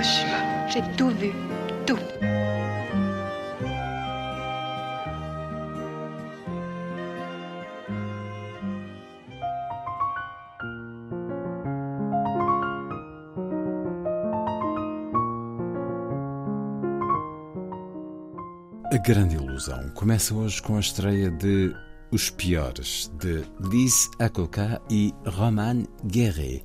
[0.00, 0.66] Hiroshima.
[0.68, 1.30] J'ai tout vu,
[1.86, 1.98] tout.
[18.92, 21.74] A Grande Ilusão começa hoje com a estreia de
[22.10, 26.64] Os Piores, de Lise Acoca e Roman Guerret.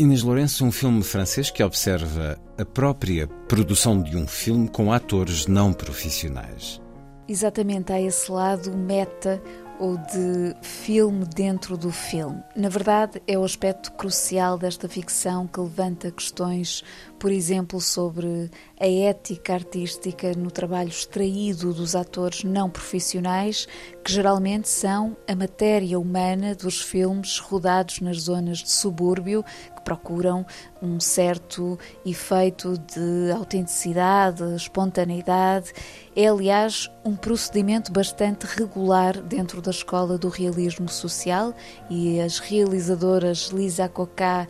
[0.00, 5.48] Inês Lourenço, um filme francês que observa a própria produção de um filme com atores
[5.48, 6.80] não profissionais.
[7.26, 9.42] Exatamente, há esse lado meta
[9.80, 12.40] ou de filme dentro do filme.
[12.54, 16.84] Na verdade, é o aspecto crucial desta ficção que levanta questões,
[17.18, 23.66] por exemplo, sobre a ética artística no trabalho extraído dos atores não profissionais,
[24.04, 30.46] que geralmente são a matéria humana dos filmes rodados nas zonas de subúrbio, que procuram
[30.80, 35.72] um certo efeito de autenticidade, espontaneidade.
[36.14, 41.52] É, aliás, um procedimento bastante regular dentro da escola do realismo social
[41.90, 44.46] e as realizadoras Lisa Cocá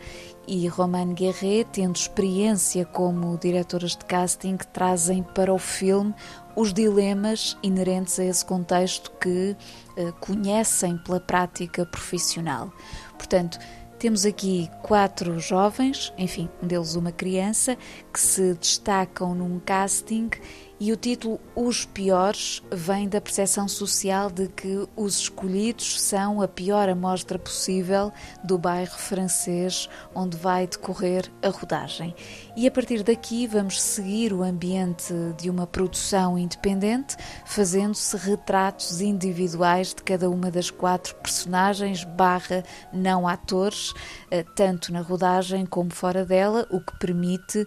[0.49, 6.11] e Romane Guerret, tendo experiência como diretoras de casting, trazem para o filme
[6.55, 9.55] os dilemas inerentes a esse contexto que
[9.95, 12.73] uh, conhecem pela prática profissional.
[13.15, 13.59] Portanto,
[13.99, 17.77] temos aqui quatro jovens, enfim, um deles uma criança,
[18.11, 20.31] que se destacam num casting
[20.79, 26.47] e o título Os Piores vem da percepção social de que os escolhidos são a
[26.47, 28.13] pior amostra possível
[28.43, 32.15] do bairro francês onde vai decorrer a rodagem.
[32.55, 39.93] E a partir daqui vamos seguir o ambiente de uma produção independente, fazendo-se retratos individuais
[39.93, 42.63] de cada uma das quatro personagens barra
[42.93, 43.93] não atores,
[44.31, 47.65] eh, tanto na rodagem como fora dela, o que permite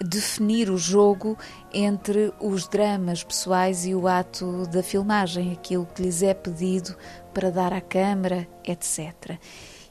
[0.00, 1.38] definir o jogo
[1.72, 6.96] entre os dramas pessoais e o ato da filmagem, aquilo que lhes é pedido
[7.32, 9.38] para dar à câmara, etc.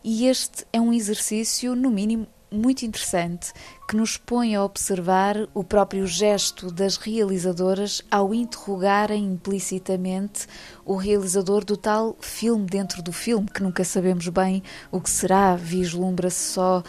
[0.03, 3.51] E este é um exercício, no mínimo, muito interessante
[3.87, 10.47] que nos põe a observar o próprio gesto das realizadoras ao interrogarem implicitamente
[10.85, 15.55] o realizador do tal filme dentro do filme, que nunca sabemos bem o que será,
[15.55, 16.83] vislumbra-se só uh,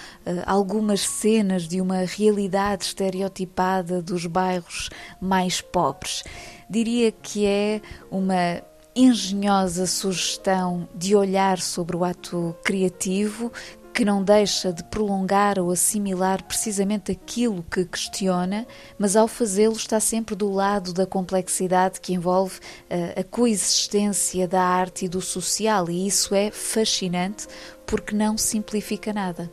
[0.47, 6.22] algumas cenas de uma realidade estereotipada dos bairros mais pobres.
[6.69, 8.62] Diria que é uma
[8.94, 13.50] engenhosa sugestão de olhar sobre o ato criativo
[13.94, 18.66] que não deixa de prolongar ou assimilar precisamente aquilo que questiona,
[18.99, 24.60] mas ao fazê-lo está sempre do lado da complexidade que envolve uh, a coexistência da
[24.60, 27.47] arte e do social, e isso é fascinante
[27.87, 29.50] porque não simplifica nada.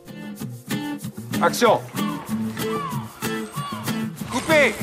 [1.40, 1.80] Action
[4.30, 4.74] Coupé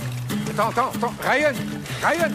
[0.52, 1.14] Attends, attends, attends.
[1.22, 1.54] Ryan
[2.02, 2.32] Ryan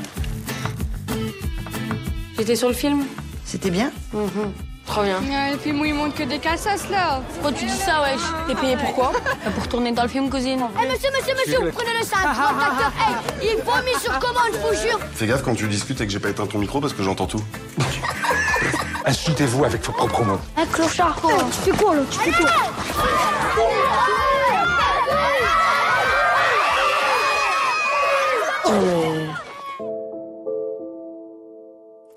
[2.37, 3.07] J'étais sur le film.
[3.47, 4.74] C'était bien Mhm.
[4.95, 5.19] Trop bien.
[5.19, 7.21] Ouais, le film où il montre que des cassasses là.
[7.33, 9.11] Pourquoi tu dis ça, wesh T'es payé pourquoi
[9.45, 10.61] Bah, Pour tourner dans le film, cousine.
[10.81, 12.93] Eh monsieur, monsieur, monsieur, prenez le sac, votre acteur.
[13.01, 13.17] Hey,
[13.57, 15.01] il vomit sur commande, je vous jure.
[15.13, 17.27] Fais gaffe quand tu discutes et que j'ai pas éteint ton micro parce que j'entends
[17.27, 17.43] tout.
[19.05, 20.39] Insultez-vous avec vos propres mots.
[20.57, 21.19] Un clochard.
[21.25, 22.51] Oh, tu fais quoi là Tu fais quoi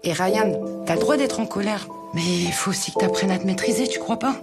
[0.03, 0.53] Et Ryan,
[0.85, 1.87] t'as le droit d'être en colère.
[2.17, 4.33] Mais il faut aussi que t'apprennes à te maîtriser, tu crois pas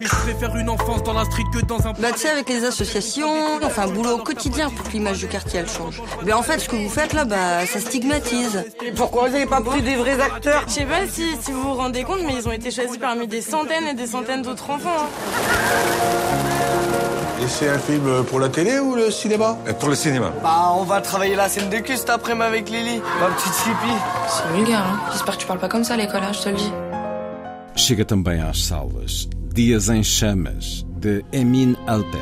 [0.00, 1.92] Mais je préfère une enfance dans la street que dans un...
[1.92, 5.60] Bah tu sais, avec les associations, enfin boulot au quotidien pour que l'image du quartier
[5.60, 6.00] elle change.
[6.24, 8.64] Mais en fait, ce que vous faites là, bah ça stigmatise.
[8.82, 10.64] Et pourquoi vous avez pas pris des vrais acteurs?
[10.68, 13.26] Je sais pas si, si vous vous rendez compte, mais ils ont été choisis parmi
[13.26, 14.88] des centaines et des centaines d'autres enfants.
[15.04, 16.49] hein.
[17.50, 20.32] C'est un film pour la télé ou le cinéma Pour le cinéma.
[20.42, 23.98] Bah, on va travailler la scène de cul cet après-midi avec Lily, ma petite chippie.
[24.28, 26.48] C'est vulgaire, hein J'espère que tu parles pas comme ça à l'école, hein, je te
[26.48, 26.72] le dis.
[27.76, 32.18] Chega também às salas Dias em Chamas, de Emin Alper.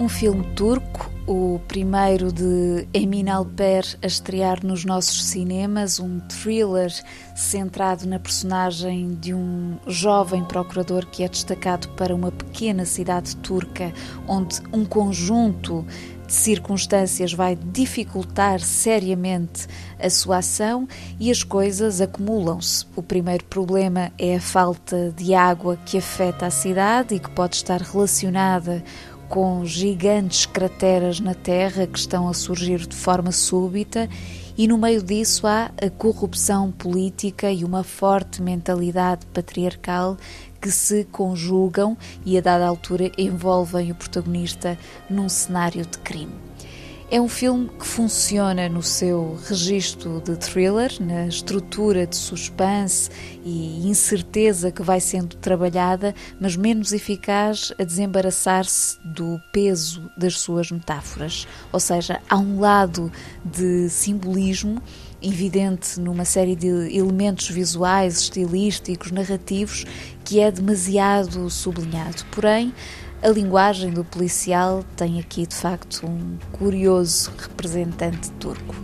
[0.00, 6.92] Um filme turco o primeiro de Emin Albert a estrear nos nossos cinemas, um thriller
[7.34, 13.92] centrado na personagem de um jovem procurador que é destacado para uma pequena cidade turca,
[14.28, 15.86] onde um conjunto
[16.26, 19.66] de circunstâncias vai dificultar seriamente
[19.98, 20.88] a sua ação
[21.18, 22.86] e as coisas acumulam-se.
[22.96, 27.56] O primeiro problema é a falta de água que afeta a cidade e que pode
[27.56, 28.82] estar relacionada
[29.12, 29.13] com
[29.64, 34.08] gigantes crateras na Terra que estão a surgir de forma súbita,
[34.56, 40.16] e no meio disso há a corrupção política e uma forte mentalidade patriarcal
[40.60, 44.78] que se conjugam e a dada altura envolvem o protagonista
[45.10, 46.53] num cenário de crime.
[47.10, 53.10] É um filme que funciona no seu registro de thriller, na estrutura de suspense
[53.44, 60.70] e incerteza que vai sendo trabalhada, mas menos eficaz a desembaraçar-se do peso das suas
[60.70, 61.46] metáforas.
[61.70, 63.12] Ou seja, há um lado
[63.44, 64.82] de simbolismo
[65.20, 69.84] evidente numa série de elementos visuais, estilísticos, narrativos,
[70.24, 72.24] que é demasiado sublinhado.
[72.30, 72.74] Porém,
[73.24, 78.76] a linguagem do policial tem aqui de facto um curioso representante turco.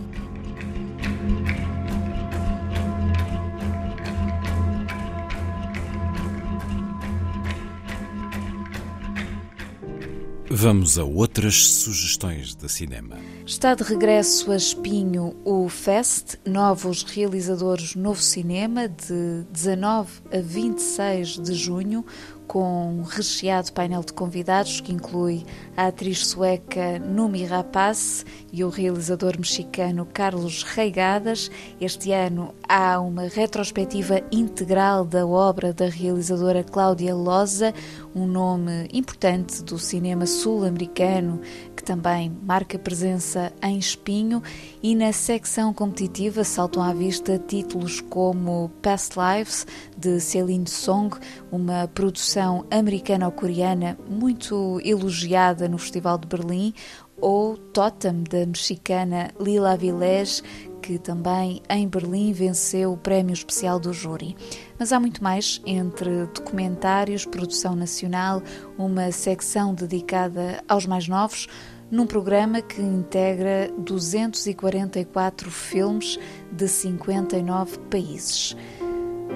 [10.49, 13.19] Vamos a outras sugestões de cinema.
[13.51, 21.37] Está de regresso a Espinho o Fest, novos realizadores Novo Cinema, de 19 a 26
[21.37, 22.05] de junho,
[22.47, 25.45] com um recheado painel de convidados que inclui
[25.77, 31.49] a atriz sueca Numi Rapaz e o realizador mexicano Carlos Reigadas.
[31.79, 37.73] Este ano há uma retrospectiva integral da obra da realizadora Cláudia Loza,
[38.13, 41.39] um nome importante do cinema sul-americano
[41.73, 44.43] que também marca presença em Espinho,
[44.83, 49.65] e na secção competitiva saltam à vista títulos como Past Lives,
[49.97, 51.15] de Celine Song,
[51.51, 56.73] uma produção americano-coreana muito elogiada no Festival de Berlim,
[57.21, 60.43] ou Totem, da mexicana Lila Vilés,
[60.81, 64.35] que também em Berlim venceu o prémio especial do júri.
[64.79, 68.41] Mas há muito mais entre documentários, produção nacional,
[68.77, 71.47] uma secção dedicada aos mais novos,
[71.91, 76.17] num programa que integra 244 filmes
[76.51, 78.55] de 59 países.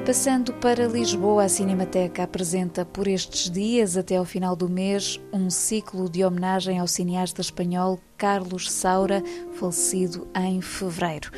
[0.05, 5.49] Passando para Lisboa, a Cinemateca apresenta por estes dias, até ao final do mês, um
[5.49, 9.23] ciclo de homenagem ao cineasta espanhol Carlos Saura,
[9.53, 11.31] falecido em fevereiro.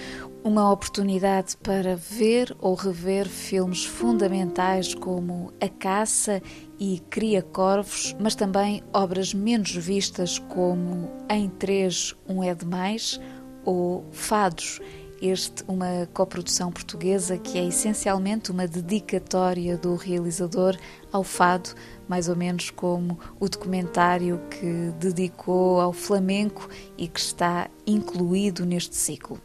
[0.47, 6.41] Uma oportunidade para ver ou rever filmes fundamentais como A Caça
[6.79, 13.19] e Cria Corvos, mas também obras menos vistas como Em Três, Um é Demais
[13.65, 14.79] ou Fados.
[15.21, 20.77] Este, uma coprodução portuguesa que é essencialmente uma dedicatória do realizador
[21.11, 21.71] ao fado,
[22.07, 28.95] mais ou menos como o documentário que dedicou ao flamenco e que está incluído neste
[28.95, 29.41] ciclo.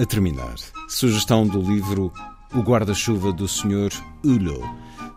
[0.00, 0.54] A terminar,
[0.88, 2.10] sugestão do livro
[2.54, 3.90] O Guarda-Chuva do Sr.
[4.24, 4.64] Hulot,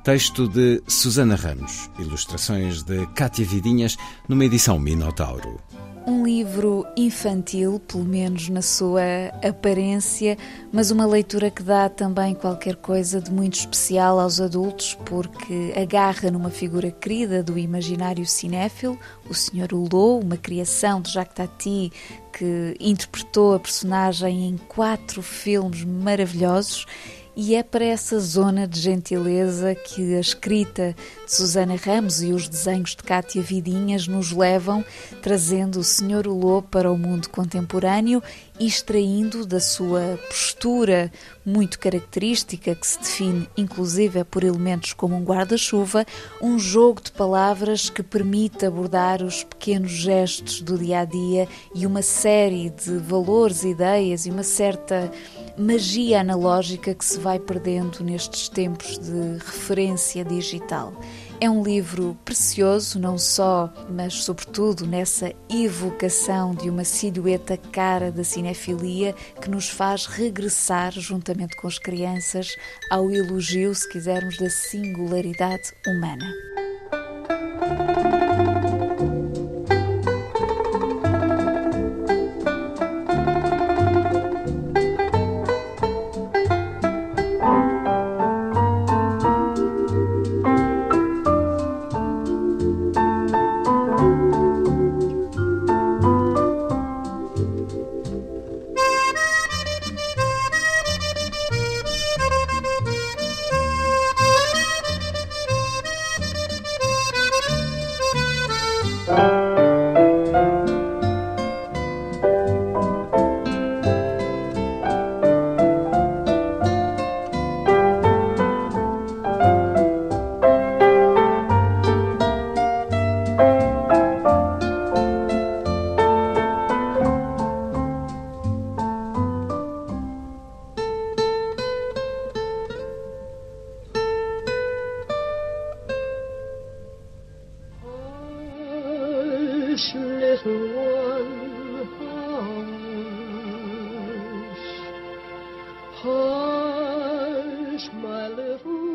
[0.03, 3.96] texto de Susana Ramos, ilustrações de Cátia Vidinhas,
[4.27, 5.57] numa edição Minotauro.
[6.05, 9.01] Um livro infantil, pelo menos na sua
[9.41, 10.38] aparência,
[10.69, 16.29] mas uma leitura que dá também qualquer coisa de muito especial aos adultos, porque agarra
[16.29, 19.74] numa figura querida do imaginário cinéfilo, o Sr.
[19.74, 21.89] Hulot, uma criação de Jacques Tati
[22.33, 26.86] que interpretou a personagem em quatro filmes maravilhosos
[27.35, 32.47] e é para essa zona de gentileza que a escrita de Susana Ramos e os
[32.47, 34.85] desenhos de Cátia Vidinhas nos levam,
[35.21, 38.21] trazendo o Senhor Ulô para o mundo contemporâneo
[38.59, 41.11] e extraindo da sua postura
[41.43, 46.05] muito característica, que se define inclusive por elementos como um guarda-chuva,
[46.41, 51.85] um jogo de palavras que permite abordar os pequenos gestos do dia a dia e
[51.87, 55.11] uma série de valores, ideias e uma certa
[55.57, 60.93] magia analógica que se vai perdendo nestes tempos de referência digital.
[61.39, 68.24] É um livro precioso, não só, mas sobretudo nessa evocação de uma silhueta cara da
[68.24, 72.55] cinefilia que nos faz regressar, juntamente com as crianças,
[72.89, 76.25] ao elogio, se quisermos, da singularidade humana.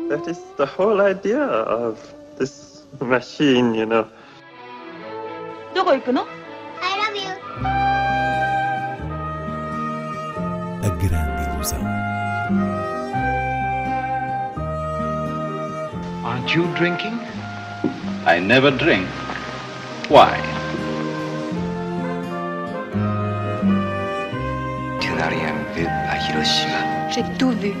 [0.08, 1.98] That is the whole idea of
[2.38, 4.06] this machine, you know.
[5.74, 7.30] どこ行くの I love you.
[10.82, 11.80] A grande ilusão.
[16.24, 17.18] Aren't you drinking?
[18.24, 19.08] I never drink.
[20.08, 20.38] Why?
[25.00, 26.87] Tu n'as rien vu à Hiroshima.
[27.11, 27.73] J'ai tout vu.